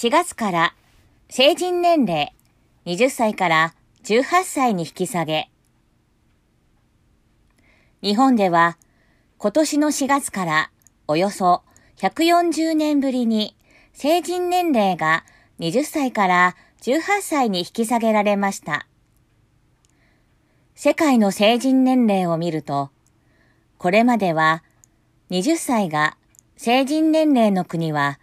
[0.00, 0.74] 4月から
[1.28, 2.32] 成人年齢
[2.86, 3.74] 20歳から
[4.04, 5.50] 18歳に引き下げ。
[8.00, 8.78] 日本では
[9.38, 10.70] 今年の4月から
[11.08, 11.64] およそ
[11.96, 13.56] 140年ぶりに
[13.92, 15.24] 成人年齢が
[15.58, 18.86] 20歳から18歳に引き下げられました。
[20.76, 22.92] 世界の成人年齢を見ると、
[23.78, 24.62] これまでは
[25.30, 26.16] 20歳が
[26.56, 28.20] 成人年齢の国は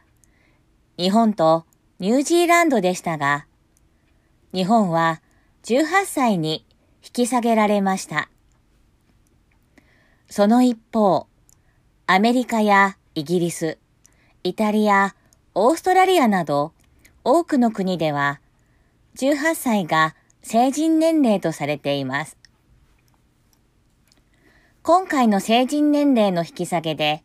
[0.97, 1.65] 日本と
[1.97, 3.45] ニュージーランドでしたが、
[4.53, 5.21] 日本は
[5.63, 6.65] 18歳に
[7.01, 8.29] 引き下げられました。
[10.29, 11.27] その一方、
[12.05, 13.77] アメリカやイギリス、
[14.43, 15.15] イタリア、
[15.53, 16.73] オーストラリアなど
[17.23, 18.41] 多くの国では
[19.15, 22.37] 18歳が成人年齢とされています。
[24.83, 27.23] 今回の成人年齢の引き下げで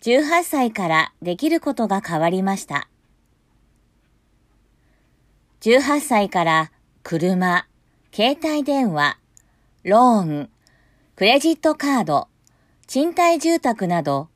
[0.00, 2.88] 18歳からできることが変わりました。
[5.62, 6.72] 18歳から
[7.04, 7.68] 車、
[8.12, 9.16] 携帯電話、
[9.84, 10.50] ローン、
[11.14, 12.26] クレジットカード、
[12.88, 14.28] 賃貸住宅など、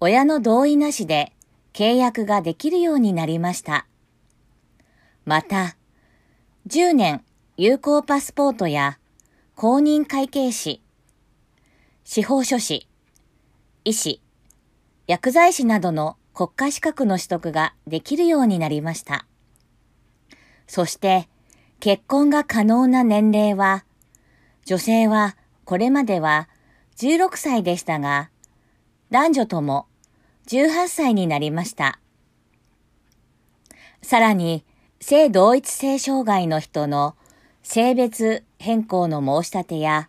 [0.00, 1.34] 親の同意なしで
[1.74, 3.86] 契約ができるようになりました。
[5.26, 5.76] また、
[6.66, 7.22] 10年
[7.58, 8.98] 有効パスポートや
[9.56, 10.80] 公認会計士、
[12.04, 12.88] 司法書士、
[13.84, 14.22] 医師、
[15.08, 19.26] 薬剤師などの国家資格の取得ができるようになりました。
[20.66, 21.28] そして
[21.80, 23.84] 結婚が可能な年齢は、
[24.64, 26.48] 女性はこれまでは
[26.96, 28.30] 16歳でしたが、
[29.10, 29.86] 男女とも
[30.46, 32.00] 18歳になりました。
[34.02, 34.64] さらに、
[35.00, 37.14] 性同一性障害の人の
[37.62, 40.08] 性別変更の申し立てや、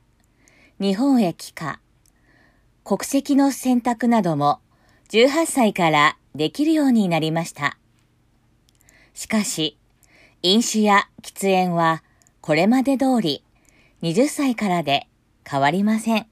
[0.80, 1.80] 日本へ帰化、
[2.84, 4.59] 国籍の選択なども
[5.09, 7.78] 18歳からできるようになりました。
[9.13, 9.78] しかし、
[10.47, 12.03] 飲酒や喫煙は
[12.39, 13.44] これまで通り
[14.03, 15.07] 20歳からで
[15.44, 16.28] 変わりません。